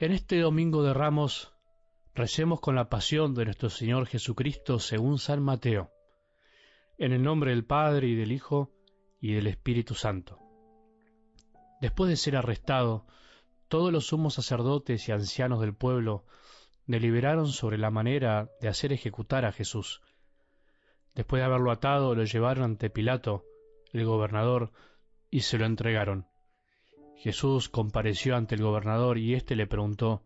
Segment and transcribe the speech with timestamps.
[0.00, 1.52] En este domingo de Ramos
[2.14, 5.90] recemos con la pasión de nuestro Señor Jesucristo según San Mateo,
[6.96, 8.70] en el nombre del Padre y del Hijo
[9.20, 10.38] y del Espíritu Santo.
[11.82, 13.06] Después de ser arrestado,
[13.68, 16.24] todos los sumos sacerdotes y ancianos del pueblo
[16.86, 20.00] deliberaron sobre la manera de hacer ejecutar a Jesús.
[21.14, 23.44] Después de haberlo atado, lo llevaron ante Pilato,
[23.92, 24.72] el gobernador,
[25.28, 26.29] y se lo entregaron.
[27.20, 30.22] Jesús compareció ante el gobernador y éste le preguntó,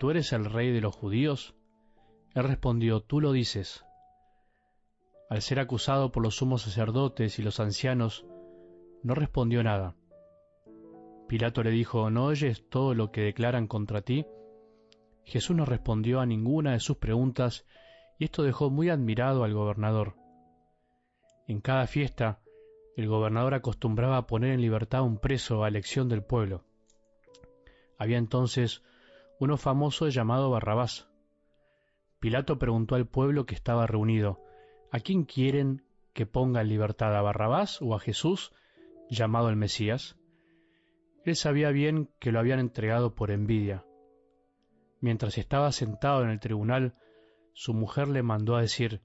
[0.00, 1.54] ¿Tú eres el rey de los judíos?
[2.34, 3.84] Él respondió, Tú lo dices.
[5.30, 8.26] Al ser acusado por los sumos sacerdotes y los ancianos,
[9.04, 9.94] no respondió nada.
[11.28, 14.26] Pilato le dijo, ¿no oyes todo lo que declaran contra ti?
[15.24, 17.64] Jesús no respondió a ninguna de sus preguntas
[18.18, 20.16] y esto dejó muy admirado al gobernador.
[21.46, 22.41] En cada fiesta,
[22.96, 26.64] el gobernador acostumbraba a poner en libertad a un preso a elección del pueblo.
[27.98, 28.82] Había entonces
[29.38, 31.08] uno famoso llamado Barrabás.
[32.20, 34.40] Pilato preguntó al pueblo que estaba reunido,
[34.90, 38.52] ¿A quién quieren que ponga en libertad a Barrabás o a Jesús,
[39.08, 40.16] llamado el Mesías?
[41.24, 43.84] Él sabía bien que lo habían entregado por envidia.
[45.00, 46.92] Mientras estaba sentado en el tribunal,
[47.54, 49.00] su mujer le mandó a decir,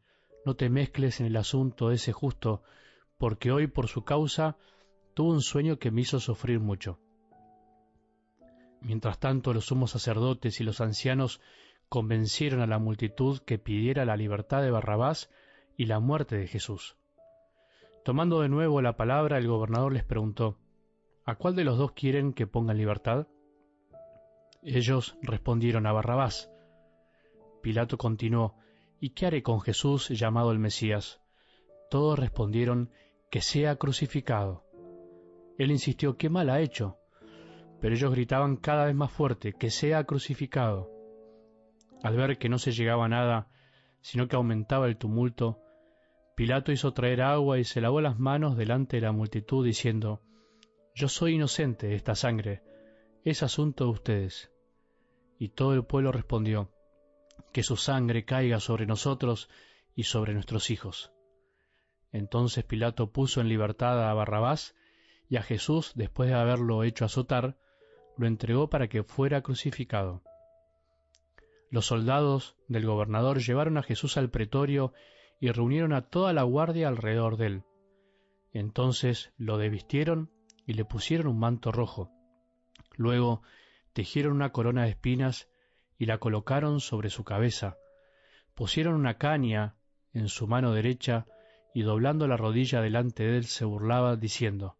[0.45, 2.63] No te mezcles en el asunto de ese justo,
[3.17, 4.57] porque hoy por su causa
[5.13, 6.99] tuve un sueño que me hizo sufrir mucho.
[8.81, 11.41] Mientras tanto los sumos sacerdotes y los ancianos
[11.89, 15.31] convencieron a la multitud que pidiera la libertad de Barrabás
[15.75, 16.97] y la muerte de Jesús.
[18.03, 20.57] Tomando de nuevo la palabra, el gobernador les preguntó,
[21.25, 23.27] ¿A cuál de los dos quieren que pongan libertad?
[24.63, 26.49] Ellos respondieron a Barrabás.
[27.61, 28.55] Pilato continuó,
[28.99, 31.21] ¿Y qué haré con Jesús llamado el Mesías?
[31.89, 32.91] Todos respondieron
[33.29, 34.63] que sea crucificado.
[35.57, 36.97] Él insistió, ¿qué mal ha hecho?
[37.81, 40.89] Pero ellos gritaban cada vez más fuerte, que sea crucificado.
[42.03, 43.49] Al ver que no se llegaba nada,
[44.01, 45.59] sino que aumentaba el tumulto,
[46.35, 50.21] Pilato hizo traer agua y se lavó las manos delante de la multitud, diciendo,
[50.93, 52.61] Yo soy inocente de esta sangre,
[53.23, 54.51] es asunto de ustedes.
[55.39, 56.71] Y todo el pueblo respondió,
[57.51, 59.49] Que su sangre caiga sobre nosotros
[59.95, 61.11] y sobre nuestros hijos.
[62.11, 64.75] Entonces Pilato puso en libertad a Barrabás
[65.29, 67.57] y a Jesús, después de haberlo hecho azotar,
[68.17, 70.21] lo entregó para que fuera crucificado.
[71.69, 74.93] Los soldados del gobernador llevaron a Jesús al pretorio
[75.39, 77.63] y reunieron a toda la guardia alrededor de él.
[78.53, 80.31] Entonces lo desvistieron
[80.65, 82.09] y le pusieron un manto rojo.
[82.95, 83.41] Luego
[83.93, 85.49] tejieron una corona de espinas
[85.97, 87.77] y la colocaron sobre su cabeza.
[88.55, 89.75] Pusieron una caña
[90.13, 91.27] en su mano derecha
[91.77, 94.77] y doblando la rodilla delante de él se burlaba, diciendo,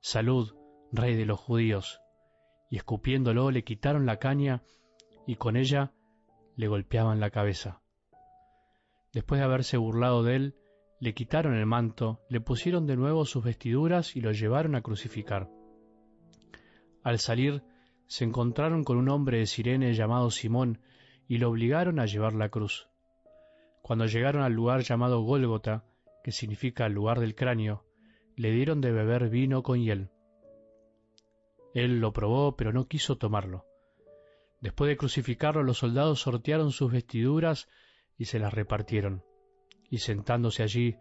[0.00, 0.54] Salud,
[0.90, 2.00] rey de los judíos.
[2.70, 4.62] Y escupiéndolo le quitaron la caña
[5.26, 5.92] y con ella
[6.56, 7.82] le golpeaban la cabeza.
[9.12, 10.54] Después de haberse burlado de él,
[10.98, 15.50] le quitaron el manto, le pusieron de nuevo sus vestiduras y lo llevaron a crucificar.
[17.02, 17.62] Al salir,
[18.06, 20.80] se encontraron con un hombre de Sirene llamado Simón
[21.26, 22.88] y lo obligaron a llevar la cruz.
[23.82, 25.84] Cuando llegaron al lugar llamado Gólgota,
[26.22, 27.84] que significa lugar del cráneo,
[28.36, 30.10] le dieron de beber vino con hiel.
[31.74, 33.66] Él lo probó, pero no quiso tomarlo.
[34.60, 37.68] Después de crucificarlo, los soldados sortearon sus vestiduras
[38.16, 39.24] y se las repartieron,
[39.88, 40.96] y sentándose allí,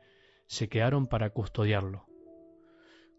[0.45, 2.05] se quedaron para custodiarlo.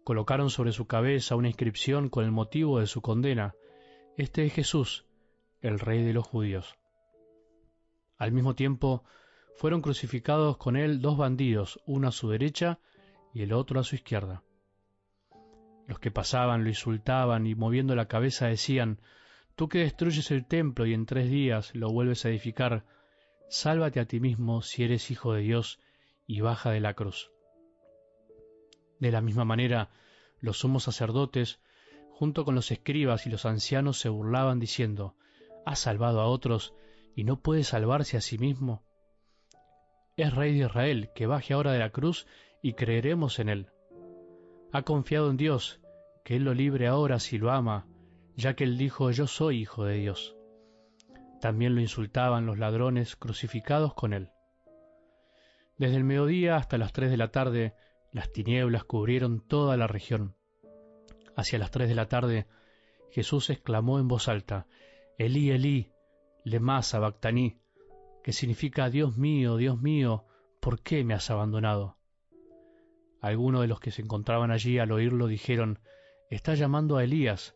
[0.03, 3.55] Colocaron sobre su cabeza una inscripción con el motivo de su condena.
[4.17, 5.05] Este es Jesús,
[5.61, 6.75] el rey de los judíos.
[8.17, 9.03] Al mismo tiempo,
[9.59, 12.79] fueron crucificados con él dos bandidos, uno a su derecha
[13.33, 14.41] y el otro a su izquierda.
[15.85, 19.01] Los que pasaban lo insultaban y moviendo la cabeza decían,
[19.57, 22.85] Tú que destruyes el templo y en tres días lo vuelves a edificar,
[23.49, 25.81] sálvate a ti mismo si eres hijo de Dios
[26.25, 27.29] y baja de la cruz.
[29.01, 29.89] De la misma manera,
[30.39, 31.59] los sumos sacerdotes,
[32.13, 35.17] junto con los escribas y los ancianos, se burlaban diciendo,
[35.65, 36.73] Ha salvado a otros
[37.13, 38.85] y no puede salvarse a sí mismo
[40.23, 42.27] es Rey de Israel, que baje ahora de la cruz
[42.61, 43.67] y creeremos en él.
[44.71, 45.81] Ha confiado en Dios,
[46.23, 47.87] que Él lo libre ahora si lo ama,
[48.35, 50.35] ya que Él dijo yo soy hijo de Dios.
[51.41, 54.29] También lo insultaban los ladrones crucificados con Él.
[55.77, 57.73] Desde el mediodía hasta las tres de la tarde,
[58.11, 60.35] las tinieblas cubrieron toda la región.
[61.35, 62.47] Hacia las tres de la tarde,
[63.11, 64.67] Jesús exclamó en voz alta,
[65.17, 65.93] Elí, Elí,
[66.43, 67.58] lema sabactaní,
[68.23, 70.25] que significa Dios mío, Dios mío,
[70.59, 71.97] ¿por qué me has abandonado?
[73.21, 75.79] Algunos de los que se encontraban allí al oírlo dijeron,
[76.29, 77.55] está llamando a Elías.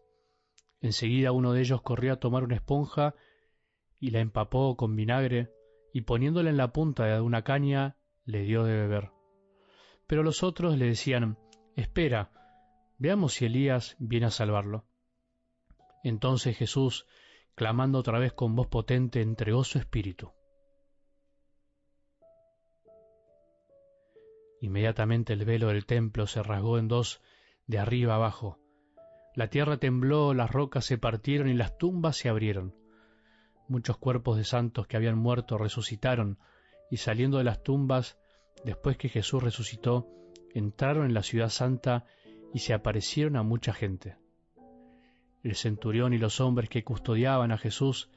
[0.81, 3.15] Enseguida uno de ellos corrió a tomar una esponja
[3.99, 5.51] y la empapó con vinagre
[5.93, 9.11] y poniéndola en la punta de una caña le dio de beber.
[10.07, 11.37] Pero los otros le decían,
[11.75, 12.31] Espera,
[12.97, 14.85] veamos si Elías viene a salvarlo.
[16.03, 17.07] Entonces Jesús,
[17.55, 20.33] clamando otra vez con voz potente, entregó su espíritu.
[24.63, 27.21] Inmediatamente el velo del templo se rasgó en dos
[27.67, 28.61] de arriba abajo,
[29.35, 32.73] la tierra tembló, las rocas se partieron y las tumbas se abrieron.
[33.67, 36.37] Muchos cuerpos de santos que habían muerto resucitaron
[36.89, 38.17] y saliendo de las tumbas,
[38.63, 40.07] después que Jesús resucitó,
[40.53, 42.05] entraron en la ciudad santa
[42.53, 44.15] y se aparecieron a mucha gente.
[45.43, 48.09] El centurión y los hombres que custodiaban a Jesús,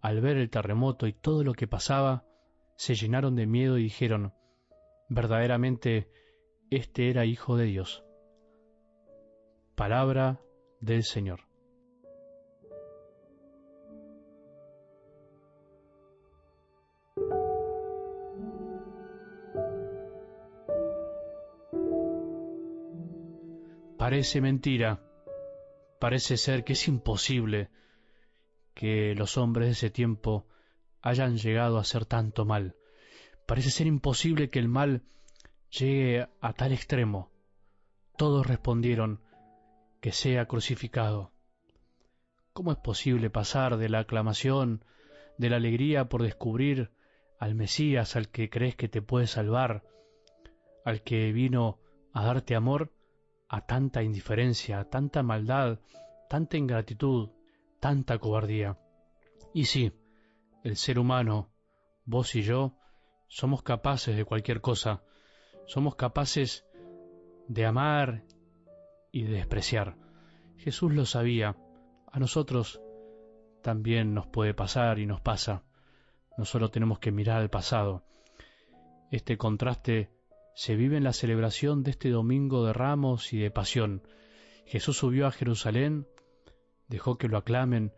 [0.00, 2.24] al ver el terremoto y todo lo que pasaba,
[2.76, 4.32] se llenaron de miedo y dijeron,
[5.10, 6.08] verdaderamente,
[6.70, 8.04] este era Hijo de Dios.
[9.74, 10.40] Palabra
[10.80, 11.40] del Señor.
[23.98, 25.02] Parece mentira,
[25.98, 27.68] parece ser que es imposible
[28.74, 30.46] que los hombres de ese tiempo
[31.02, 32.76] hayan llegado a hacer tanto mal.
[33.50, 35.02] Parece ser imposible que el mal
[35.76, 37.32] llegue a tal extremo.
[38.16, 39.22] Todos respondieron,
[40.00, 41.32] que sea crucificado.
[42.52, 44.84] ¿Cómo es posible pasar de la aclamación,
[45.36, 46.92] de la alegría por descubrir
[47.40, 49.82] al Mesías, al que crees que te puede salvar,
[50.84, 51.80] al que vino
[52.12, 52.92] a darte amor,
[53.48, 55.80] a tanta indiferencia, a tanta maldad,
[56.28, 57.30] tanta ingratitud,
[57.80, 58.78] tanta cobardía?
[59.52, 59.92] Y sí,
[60.62, 61.50] el ser humano,
[62.04, 62.76] vos y yo,
[63.30, 65.04] somos capaces de cualquier cosa,
[65.66, 66.66] somos capaces
[67.46, 68.24] de amar
[69.12, 69.96] y de despreciar.
[70.56, 71.56] Jesús lo sabía.
[72.10, 72.80] A nosotros
[73.62, 75.62] también nos puede pasar y nos pasa.
[76.36, 78.04] No solo tenemos que mirar al pasado.
[79.12, 80.10] Este contraste
[80.56, 84.02] se vive en la celebración de este domingo de ramos y de pasión.
[84.66, 86.08] Jesús subió a Jerusalén,
[86.88, 87.92] dejó que lo aclamen,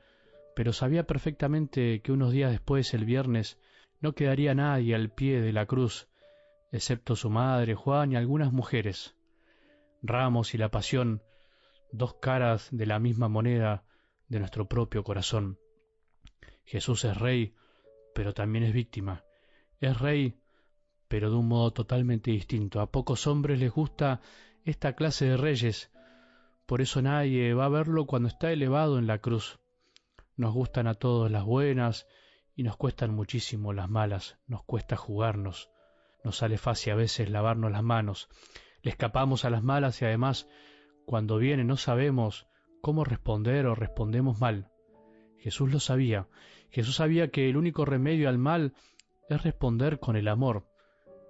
[0.54, 3.58] pero sabía perfectamente que unos días después, el viernes,
[4.02, 6.08] no quedaría nadie al pie de la cruz,
[6.72, 9.14] excepto su madre, Juan y algunas mujeres.
[10.02, 11.22] Ramos y la pasión,
[11.92, 13.84] dos caras de la misma moneda
[14.28, 15.58] de nuestro propio corazón.
[16.64, 17.54] Jesús es rey,
[18.12, 19.24] pero también es víctima.
[19.80, 20.36] Es rey,
[21.06, 22.80] pero de un modo totalmente distinto.
[22.80, 24.20] A pocos hombres les gusta
[24.64, 25.92] esta clase de reyes,
[26.66, 29.60] por eso nadie va a verlo cuando está elevado en la cruz.
[30.36, 32.06] Nos gustan a todos las buenas
[32.62, 35.68] y nos cuestan muchísimo las malas, nos cuesta jugarnos,
[36.22, 38.28] nos sale fácil a veces lavarnos las manos,
[38.82, 40.46] le escapamos a las malas y además
[41.04, 42.46] cuando viene no sabemos
[42.80, 44.70] cómo responder o respondemos mal.
[45.38, 46.28] Jesús lo sabía.
[46.70, 48.74] Jesús sabía que el único remedio al mal
[49.28, 50.68] es responder con el amor,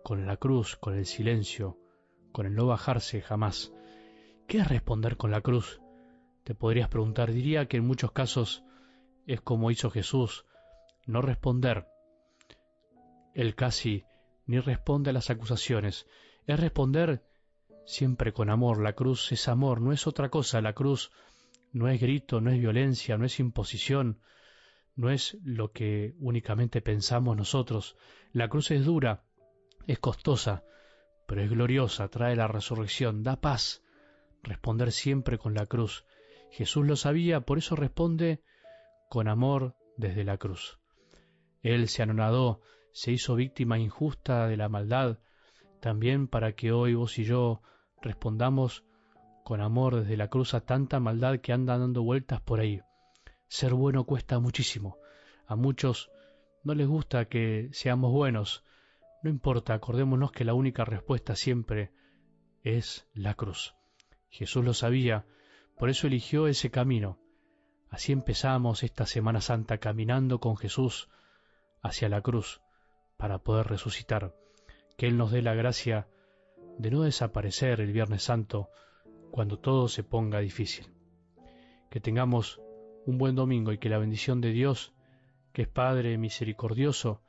[0.04, 1.78] con la cruz, con el silencio,
[2.32, 3.72] con el no bajarse jamás.
[4.46, 5.80] ¿Qué es responder con la cruz?
[6.44, 7.32] Te podrías preguntar.
[7.32, 8.64] Diría que en muchos casos
[9.26, 10.44] es como hizo Jesús,
[11.06, 11.86] no responder.
[13.34, 14.04] Él casi
[14.46, 16.06] ni responde a las acusaciones,
[16.46, 17.24] es responder
[17.86, 18.82] siempre con amor.
[18.82, 20.60] La cruz es amor, no es otra cosa.
[20.60, 21.10] La cruz
[21.72, 24.20] no es grito, no es violencia, no es imposición,
[24.94, 27.96] no es lo que únicamente pensamos nosotros.
[28.32, 29.24] La cruz es dura,
[29.86, 30.64] es costosa,
[31.26, 33.82] pero es gloriosa, trae la resurrección, da paz.
[34.42, 36.04] Responder siempre con la cruz.
[36.50, 38.42] Jesús lo sabía, por eso responde
[39.08, 40.81] con amor desde la cruz.
[41.62, 42.60] Él se anonadó,
[42.92, 45.18] se hizo víctima injusta de la maldad,
[45.80, 47.62] también para que hoy vos y yo
[48.00, 48.84] respondamos
[49.44, 52.80] con amor desde la cruz a tanta maldad que anda dando vueltas por ahí.
[53.48, 54.98] Ser bueno cuesta muchísimo.
[55.46, 56.10] A muchos
[56.64, 58.64] no les gusta que seamos buenos.
[59.22, 61.92] No importa, acordémonos que la única respuesta siempre
[62.62, 63.74] es la cruz.
[64.30, 65.26] Jesús lo sabía,
[65.76, 67.18] por eso eligió ese camino.
[67.90, 71.08] Así empezamos esta Semana Santa caminando con Jesús
[71.82, 72.62] hacia la cruz
[73.16, 74.34] para poder resucitar
[74.96, 76.08] que Él nos dé la gracia
[76.78, 78.70] de no desaparecer el Viernes Santo
[79.30, 80.86] cuando todo se ponga difícil.
[81.90, 82.60] Que tengamos
[83.04, 84.92] un buen domingo y que la bendición de Dios,
[85.52, 87.22] que es Padre misericordioso,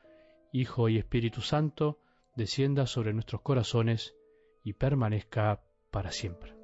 [0.52, 2.00] Hijo y Espíritu Santo,
[2.36, 4.16] descienda sobre nuestros corazones
[4.64, 6.62] y permanezca para siempre.